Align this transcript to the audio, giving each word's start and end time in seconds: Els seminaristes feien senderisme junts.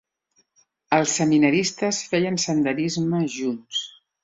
Els 0.97 1.13
seminaristes 1.19 2.01
feien 2.15 2.41
senderisme 2.47 3.23
junts. 3.39 3.87